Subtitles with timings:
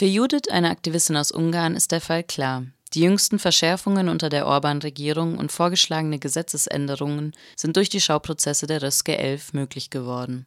[0.00, 2.64] Für Judith, eine Aktivistin aus Ungarn, ist der Fall klar.
[2.94, 9.18] Die jüngsten Verschärfungen unter der Orban-Regierung und vorgeschlagene Gesetzesänderungen sind durch die Schauprozesse der Röske
[9.18, 10.46] 11 möglich geworden.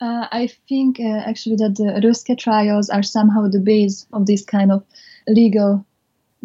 [0.00, 4.46] Uh, I think uh, actually that the Röske trials are somehow the base of this
[4.46, 4.82] kind of
[5.26, 5.84] legal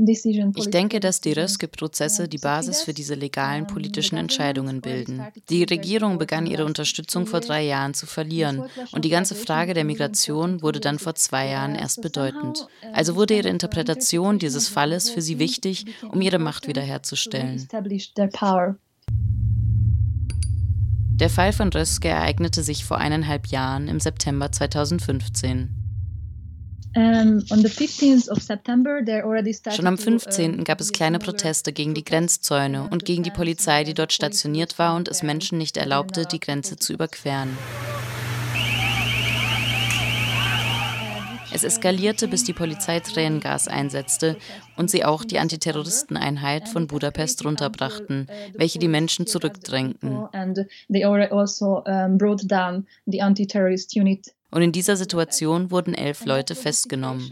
[0.02, 5.22] ich denke, dass die Röske-Prozesse die Basis für diese legalen politischen Entscheidungen bilden.
[5.50, 9.84] Die Regierung begann ihre Unterstützung vor drei Jahren zu verlieren und die ganze Frage der
[9.84, 12.66] Migration wurde dann vor zwei Jahren erst bedeutend.
[12.94, 17.68] Also wurde ihre Interpretation dieses Falles für sie wichtig, um ihre Macht wiederherzustellen.
[21.20, 25.79] Der Fall von Röske ereignete sich vor eineinhalb Jahren im September 2015.
[29.76, 30.64] Schon am 15.
[30.64, 34.96] gab es kleine Proteste gegen die Grenzzäune und gegen die Polizei, die dort stationiert war
[34.96, 37.58] und es Menschen nicht erlaubte, die Grenze zu überqueren.
[41.52, 44.38] Es eskalierte, bis die Polizei Tränengas einsetzte
[44.78, 50.28] und sie auch die Antiterroristeneinheit von Budapest runterbrachten, welche die Menschen zurückdrängten.
[54.52, 57.32] Und in dieser Situation wurden elf Leute festgenommen.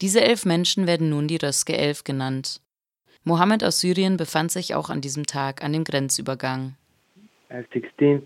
[0.00, 2.60] Diese elf Menschen werden nun die Röske Elf genannt.
[3.22, 6.76] Mohammed aus Syrien befand sich auch an diesem Tag an dem Grenzübergang.
[7.48, 8.22] Am 16.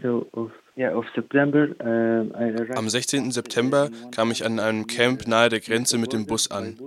[3.32, 6.78] September kam ich an einem Camp nahe der Grenze mit dem Bus an.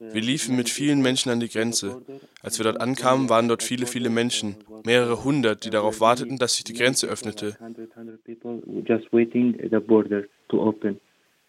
[0.00, 2.02] Wir liefen mit vielen Menschen an die Grenze.
[2.42, 6.56] Als wir dort ankamen, waren dort viele, viele Menschen, mehrere hundert, die darauf warteten, dass
[6.56, 7.56] sich die Grenze öffnete.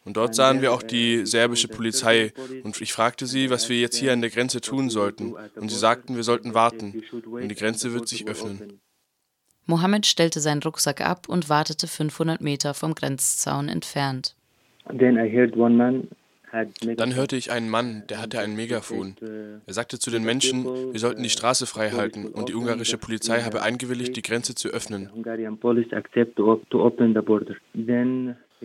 [0.04, 2.32] Und dort sahen wir auch die serbische Polizei
[2.64, 5.34] und ich fragte sie, was wir jetzt hier an der Grenze tun sollten.
[5.56, 8.80] Und sie sagten, wir sollten warten und die Grenze wird sich öffnen.
[9.66, 14.36] Mohammed stellte seinen Rucksack ab und wartete 500 Meter vom Grenzzaun entfernt.
[16.98, 19.16] Dann hörte ich einen Mann, der hatte ein Megafon.
[19.66, 23.42] Er sagte zu den Menschen, wir sollten die Straße frei halten und die ungarische Polizei
[23.44, 25.10] habe eingewilligt, die Grenze zu öffnen.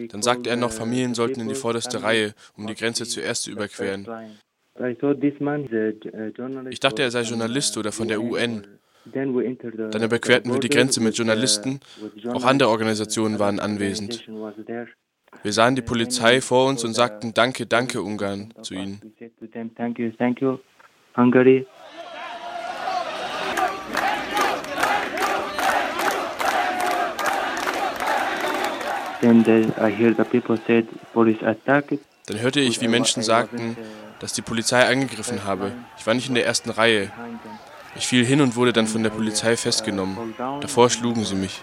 [0.08, 3.52] Dann sagte er noch, Familien sollten in die vorderste Reihe, um die Grenze zuerst zu
[3.52, 4.06] überqueren.
[6.70, 8.66] Ich dachte, er sei Journalist oder von der UN.
[9.12, 11.80] Dann überquerten wir die Grenze mit Journalisten,
[12.32, 14.28] auch andere Organisationen waren anwesend.
[15.42, 19.00] Wir sahen die Polizei vor uns und sagten Danke, danke Ungarn zu ihnen.
[32.26, 33.76] Dann hörte ich, wie Menschen sagten,
[34.20, 35.72] dass die Polizei angegriffen habe.
[35.98, 37.10] Ich war nicht in der ersten Reihe.
[37.98, 40.34] Ich fiel hin und wurde dann von der Polizei festgenommen.
[40.60, 41.62] Davor schlugen sie mich.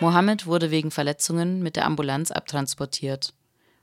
[0.00, 3.32] Mohammed wurde wegen Verletzungen mit der Ambulanz abtransportiert.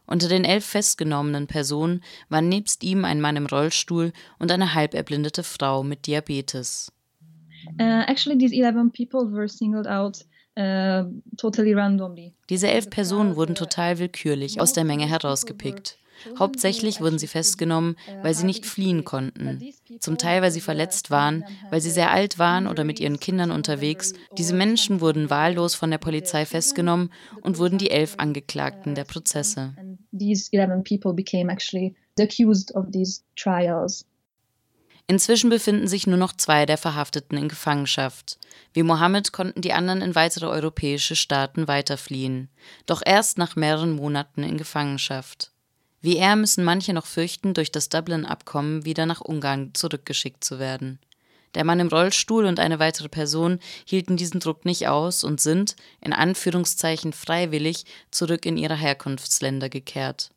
[0.06, 4.94] Unter den elf festgenommenen Personen waren nebst ihm ein Mann im Rollstuhl und eine halb
[4.94, 6.92] erblindete Frau mit Diabetes.
[7.80, 10.26] Uh, actually, these 11 people were singled out
[10.56, 11.04] äh,
[12.50, 15.98] Diese elf Personen wurden total willkürlich aus der Menge herausgepickt.
[16.38, 19.62] Hauptsächlich wurden sie festgenommen, weil sie nicht fliehen konnten.
[20.00, 23.52] Zum Teil, weil sie verletzt waren, weil sie sehr alt waren oder mit ihren Kindern
[23.52, 24.14] unterwegs.
[24.38, 27.12] Diese Menschen wurden wahllos von der Polizei festgenommen
[27.42, 29.76] und wurden die elf Angeklagten der Prozesse.
[30.18, 34.06] These 11 people became actually the accused of these trials.
[35.08, 38.38] Inzwischen befinden sich nur noch zwei der Verhafteten in Gefangenschaft.
[38.74, 42.50] Wie Mohammed konnten die anderen in weitere europäische Staaten weiterfliehen,
[42.86, 45.52] doch erst nach mehreren Monaten in Gefangenschaft.
[46.02, 51.00] Wie er müssen manche noch fürchten, durch das Dublin-Abkommen wieder nach Ungarn zurückgeschickt zu werden.
[51.56, 55.76] Der Mann im Rollstuhl und eine weitere Person hielten diesen Druck nicht aus und sind,
[56.02, 60.32] in Anführungszeichen freiwillig, zurück in ihre Herkunftsländer gekehrt.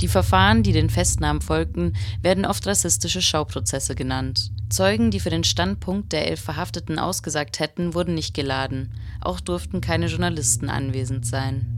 [0.00, 4.50] Die Verfahren, die den Festnahmen folgten, werden oft rassistische Schauprozesse genannt.
[4.68, 8.92] Zeugen, die für den Standpunkt der elf Verhafteten ausgesagt hätten, wurden nicht geladen.
[9.20, 11.74] Auch durften keine Journalisten anwesend sein.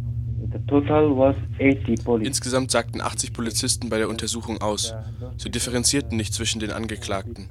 [2.22, 4.94] Insgesamt sagten 80 Polizisten bei der Untersuchung aus.
[5.36, 7.48] Sie differenzierten nicht zwischen den Angeklagten.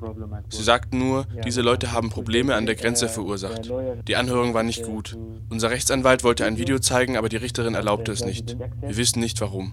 [0.50, 3.72] Sie sagten nur, diese Leute haben Probleme an der Grenze verursacht.
[4.08, 5.18] Die Anhörung war nicht gut.
[5.50, 8.58] Unser Rechtsanwalt wollte ein Video zeigen, aber die Richterin erlaubte es nicht.
[8.82, 9.72] Wir wissen nicht warum.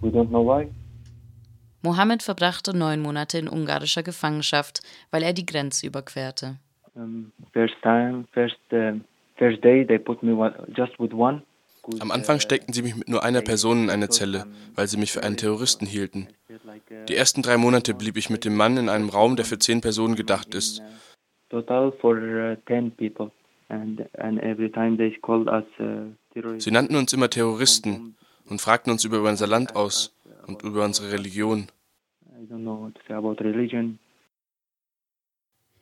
[1.82, 4.80] Mohammed verbrachte neun Monate in ungarischer Gefangenschaft,
[5.10, 6.58] weil er die Grenze überquerte.
[7.52, 8.98] first time, first, uh,
[9.36, 10.32] first day they put me
[10.76, 11.42] just with one.
[11.98, 14.46] Am Anfang steckten sie mich mit nur einer Person in eine Zelle,
[14.76, 16.28] weil sie mich für einen Terroristen hielten.
[17.08, 19.80] Die ersten drei Monate blieb ich mit dem Mann in einem Raum, der für zehn
[19.80, 20.80] Personen gedacht ist.
[21.52, 23.30] total for uh, 10 people.
[23.68, 26.10] And, and every time they called us uh,
[26.58, 28.16] Sie nannten uns immer Terroristen
[28.48, 30.14] und fragten uns über unser Land aus
[30.52, 31.68] und über unsere Religion.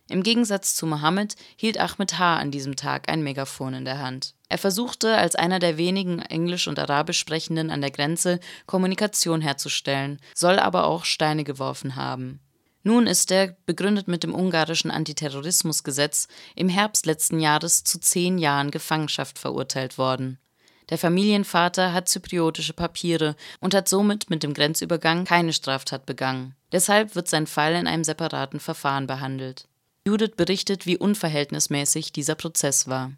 [0.08, 2.38] Im Gegensatz zu Mohammed hielt Ahmed H.
[2.38, 4.34] an diesem Tag ein Megafon in der Hand.
[4.48, 10.20] Er versuchte, als einer der wenigen Englisch und Arabisch Sprechenden an der Grenze Kommunikation herzustellen,
[10.34, 12.40] soll aber auch Steine geworfen haben.
[12.82, 16.26] Nun ist er, begründet mit dem ungarischen Antiterrorismusgesetz,
[16.56, 20.38] im Herbst letzten Jahres zu zehn Jahren Gefangenschaft verurteilt worden.
[20.90, 26.54] Der Familienvater hat zypriotische Papiere und hat somit mit dem Grenzübergang keine Straftat begangen.
[26.72, 29.68] Deshalb wird sein Fall in einem separaten Verfahren behandelt.
[30.06, 33.12] Judith berichtet, wie unverhältnismäßig dieser Prozess war.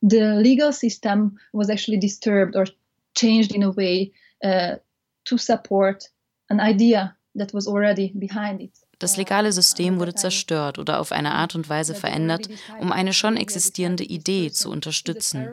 [0.00, 2.66] The legal system was actually disturbed or
[3.14, 4.12] changed in a way
[4.44, 4.76] uh,
[5.24, 6.10] to support
[6.48, 8.72] an idea that was already behind it.
[9.02, 13.36] Das legale System wurde zerstört oder auf eine Art und Weise verändert, um eine schon
[13.36, 15.48] existierende Idee zu unterstützen.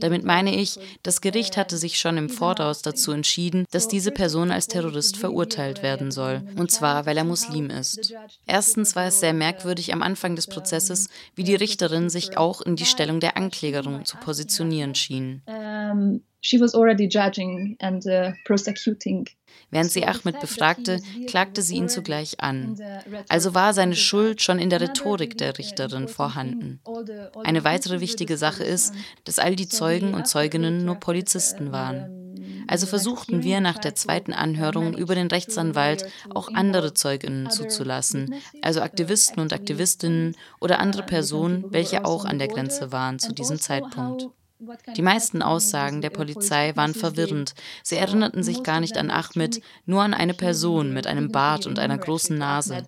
[0.00, 4.50] Damit meine ich, das Gericht hatte sich schon im Voraus dazu entschieden, dass diese Person
[4.50, 8.12] als Terrorist verurteilt werden soll, und zwar, weil er Muslim ist.
[8.46, 12.76] Erstens war es sehr merkwürdig am Anfang des Prozesses, wie die Richterin sich auch in
[12.76, 15.42] die Stellung der Anklägerin zu positionieren schien.
[16.40, 19.26] She was already judging and uh, prosecuting
[19.70, 22.80] Während sie Ahmed befragte, klagte sie ihn zugleich an.
[23.28, 26.80] Also war seine Schuld schon in der Rhetorik der Richterin vorhanden.
[27.44, 28.94] Eine weitere wichtige Sache ist,
[29.24, 32.16] dass all die Zeugen und Zeuginnen nur Polizisten waren.
[32.66, 38.80] Also versuchten wir nach der zweiten Anhörung über den Rechtsanwalt auch andere Zeuginnen zuzulassen, also
[38.80, 44.28] Aktivisten und Aktivistinnen oder andere Personen, welche auch an der Grenze waren zu diesem Zeitpunkt.
[44.94, 47.54] Die meisten Aussagen der Polizei waren verwirrend.
[47.82, 51.78] Sie erinnerten sich gar nicht an Ahmed, nur an eine Person mit einem Bart und
[51.78, 52.86] einer großen Nase.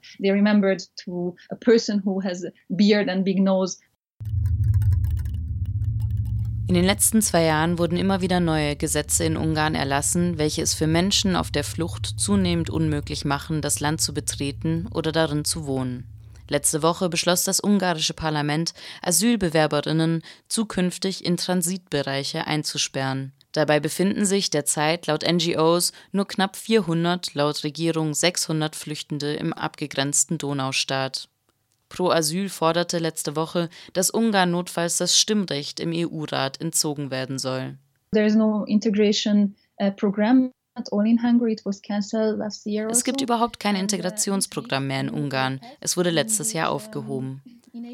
[6.68, 10.74] In den letzten zwei Jahren wurden immer wieder neue Gesetze in Ungarn erlassen, welche es
[10.74, 15.66] für Menschen auf der Flucht zunehmend unmöglich machen, das Land zu betreten oder darin zu
[15.66, 16.11] wohnen.
[16.48, 23.32] Letzte Woche beschloss das ungarische Parlament, Asylbewerberinnen zukünftig in Transitbereiche einzusperren.
[23.52, 30.38] Dabei befinden sich derzeit laut NGOs nur knapp 400, laut Regierung 600 Flüchtende im abgegrenzten
[30.38, 31.28] Donaustaat.
[31.90, 37.76] Pro Asyl forderte letzte Woche, dass Ungarn notfalls das Stimmrecht im EU-Rat entzogen werden soll.
[38.12, 39.54] There is no integration
[39.96, 40.50] program
[42.90, 45.60] es gibt überhaupt kein Integrationsprogramm mehr in Ungarn.
[45.80, 47.42] Es wurde letztes Jahr aufgehoben.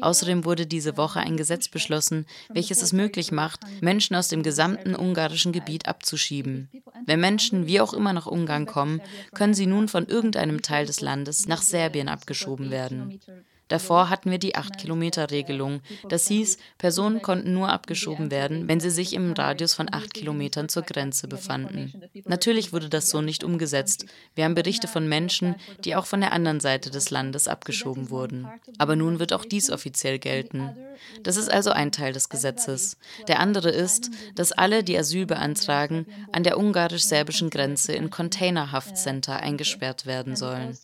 [0.01, 4.95] Außerdem wurde diese Woche ein Gesetz beschlossen, welches es möglich macht, Menschen aus dem gesamten
[4.95, 6.69] ungarischen Gebiet abzuschieben.
[7.05, 9.01] Wenn Menschen wie auch immer nach Ungarn kommen,
[9.33, 13.19] können sie nun von irgendeinem Teil des Landes nach Serbien abgeschoben werden.
[13.69, 15.81] Davor hatten wir die 8-Kilometer-Regelung.
[16.09, 20.67] Das hieß, Personen konnten nur abgeschoben werden, wenn sie sich im Radius von 8 Kilometern
[20.69, 22.03] zur Grenze befanden.
[22.25, 24.05] Natürlich wurde das so nicht umgesetzt.
[24.35, 25.55] Wir haben Berichte von Menschen,
[25.85, 28.47] die auch von der anderen Seite des Landes abgeschoben wurden.
[28.77, 30.75] Aber nun wird auch dies offiziell gelten.
[31.23, 32.97] Das ist also ein Teil des Gesetzes.
[33.27, 40.05] Der andere ist, dass alle, die Asyl beantragen, an der ungarisch-serbischen Grenze in Containerhaftcenter eingesperrt
[40.05, 40.77] werden sollen.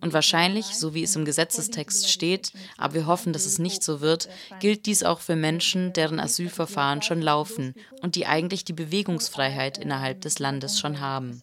[0.00, 4.00] Und wahrscheinlich, so wie es im Gesetzestext steht, aber wir hoffen, dass es nicht so
[4.00, 4.28] wird,
[4.60, 10.20] gilt dies auch für Menschen, deren Asylverfahren schon laufen und die eigentlich die Bewegungsfreiheit innerhalb
[10.20, 11.40] des Landes schon haben.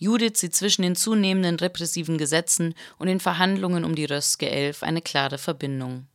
[0.00, 5.00] Judith sieht zwischen den zunehmenden repressiven Gesetzen und den Verhandlungen um die Röske 11 eine
[5.00, 6.06] klare Verbindung.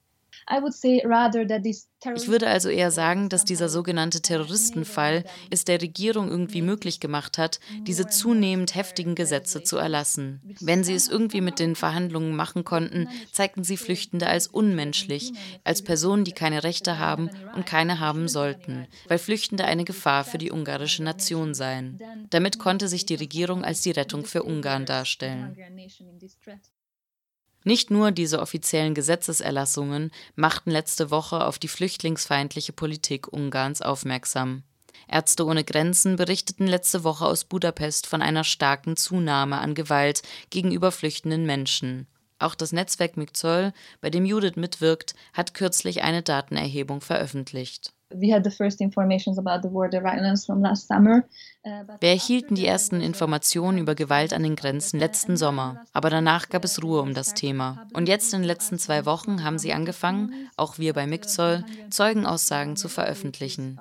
[2.15, 7.37] Ich würde also eher sagen, dass dieser sogenannte Terroristenfall es der Regierung irgendwie möglich gemacht
[7.37, 10.41] hat, diese zunehmend heftigen Gesetze zu erlassen.
[10.59, 15.83] Wenn sie es irgendwie mit den Verhandlungen machen konnten, zeigten sie Flüchtende als unmenschlich, als
[15.83, 20.51] Personen, die keine Rechte haben und keine haben sollten, weil Flüchtende eine Gefahr für die
[20.51, 21.99] ungarische Nation seien.
[22.29, 25.55] Damit konnte sich die Regierung als die Rettung für Ungarn darstellen.
[27.63, 34.63] Nicht nur diese offiziellen Gesetzeserlassungen machten letzte Woche auf die flüchtlingsfeindliche Politik Ungarns aufmerksam.
[35.07, 40.91] Ärzte ohne Grenzen berichteten letzte Woche aus Budapest von einer starken Zunahme an Gewalt gegenüber
[40.91, 42.07] flüchtenden Menschen.
[42.37, 47.91] Auch das Netzwerk Mygzoll, bei dem Judith mitwirkt, hat kürzlich eine Datenerhebung veröffentlicht.
[48.11, 48.17] Uh,
[51.99, 56.63] Wir erhielten die ersten Informationen über Gewalt an den Grenzen letzten Sommer, aber danach gab
[56.63, 57.85] es Ruhe um das Thema.
[57.93, 62.75] Und jetzt in den letzten zwei Wochen haben sie angefangen, auch wir bei Mixzoll, Zeugenaussagen
[62.77, 63.79] zu veröffentlichen.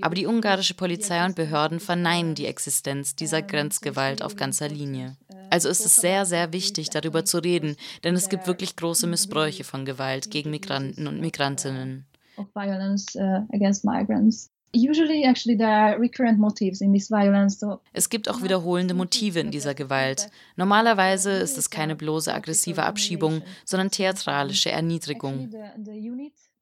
[0.00, 5.16] Aber die ungarische Polizei und Behörden verneinen die Existenz dieser Grenzgewalt auf ganzer Linie.
[5.50, 9.64] Also ist es sehr, sehr wichtig, darüber zu reden, denn es gibt wirklich große Missbräuche
[9.64, 12.06] von Gewalt gegen Migranten und Migrantinnen
[12.36, 14.50] of violence uh, against migrants.
[17.92, 20.28] Es gibt auch wiederholende Motive in dieser Gewalt.
[20.56, 25.50] Normalerweise ist es keine bloße aggressive Abschiebung, sondern theatralische Erniedrigung.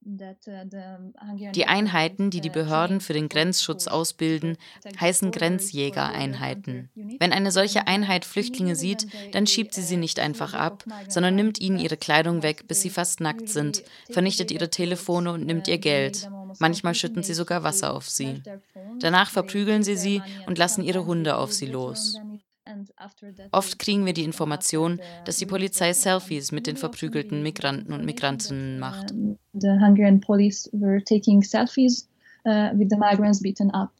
[0.06, 4.58] Uh, die Einheiten, die die uh, Behörden für den Grenzschutz ausbilden,
[5.00, 6.90] heißen Grenzjägereinheiten.
[7.18, 11.58] Wenn eine solche Einheit Flüchtlinge sieht, dann schiebt sie sie nicht einfach ab, sondern nimmt
[11.58, 15.78] ihnen ihre Kleidung weg, bis sie fast nackt sind, vernichtet ihre Telefone und nimmt ihr
[15.78, 16.28] Geld.
[16.58, 18.42] Manchmal schütten sie sogar Wasser auf sie.
[19.00, 22.18] Danach verprügeln sie sie und lassen ihre Hunde auf sie los.
[23.52, 28.78] Oft kriegen wir die Information, dass die Polizei Selfies mit den verprügelten Migranten und Migrantinnen
[28.78, 29.12] macht.
[29.54, 32.06] The Hungarian police were taking selfies
[32.44, 33.94] uh, with the migrants beaten up.